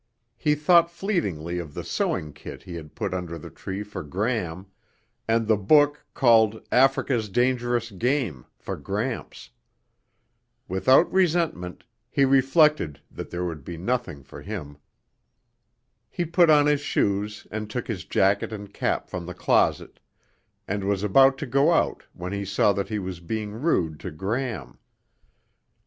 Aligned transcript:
He 0.35 0.55
thought 0.55 0.89
fleetingly 0.89 1.59
of 1.59 1.75
the 1.75 1.83
sewing 1.83 2.33
kit 2.33 2.63
he 2.63 2.73
had 2.73 2.95
put 2.95 3.13
under 3.13 3.37
the 3.37 3.51
tree 3.51 3.83
for 3.83 4.01
Gram 4.01 4.65
and 5.27 5.45
the 5.47 5.55
book 5.57 6.07
called 6.15 6.65
Africa's 6.71 7.29
Dangerous 7.29 7.91
Game 7.91 8.47
for 8.57 8.75
Gramps. 8.75 9.51
Without 10.67 11.11
resentment, 11.13 11.83
he 12.09 12.25
reflected 12.25 12.99
that 13.11 13.29
there 13.29 13.45
would 13.45 13.63
be 13.63 13.77
nothing 13.77 14.23
for 14.23 14.41
him. 14.41 14.77
He 16.09 16.25
put 16.25 16.49
on 16.49 16.65
his 16.65 16.81
shoes 16.81 17.45
and 17.51 17.69
took 17.69 17.87
his 17.87 18.03
jacket 18.03 18.51
and 18.51 18.73
cap 18.73 19.07
from 19.07 19.27
the 19.27 19.35
closet, 19.35 19.99
and 20.67 20.83
was 20.83 21.03
about 21.03 21.37
to 21.37 21.45
go 21.45 21.73
out 21.73 22.07
when 22.13 22.33
he 22.33 22.43
saw 22.43 22.73
that 22.73 22.89
he 22.89 22.97
was 22.97 23.19
being 23.19 23.51
rude 23.51 23.99
to 23.99 24.09
Gram. 24.09 24.79